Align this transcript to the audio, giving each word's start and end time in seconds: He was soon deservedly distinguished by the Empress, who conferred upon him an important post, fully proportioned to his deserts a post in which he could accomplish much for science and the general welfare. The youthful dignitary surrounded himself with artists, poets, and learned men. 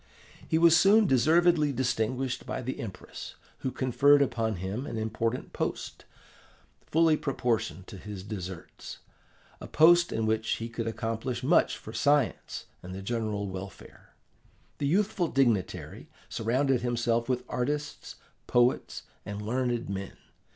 He 0.47 0.57
was 0.57 0.75
soon 0.75 1.05
deservedly 1.05 1.71
distinguished 1.71 2.47
by 2.47 2.63
the 2.63 2.79
Empress, 2.79 3.35
who 3.59 3.69
conferred 3.69 4.23
upon 4.23 4.55
him 4.55 4.87
an 4.87 4.97
important 4.97 5.53
post, 5.53 6.05
fully 6.87 7.15
proportioned 7.15 7.85
to 7.85 7.99
his 7.99 8.23
deserts 8.23 8.97
a 9.59 9.67
post 9.67 10.11
in 10.11 10.25
which 10.25 10.55
he 10.55 10.69
could 10.69 10.87
accomplish 10.87 11.43
much 11.43 11.77
for 11.77 11.93
science 11.93 12.65
and 12.81 12.95
the 12.95 13.03
general 13.03 13.47
welfare. 13.47 14.15
The 14.79 14.87
youthful 14.87 15.27
dignitary 15.27 16.09
surrounded 16.29 16.81
himself 16.81 17.29
with 17.29 17.43
artists, 17.47 18.15
poets, 18.47 19.03
and 19.23 19.39
learned 19.39 19.87
men. 19.87 20.17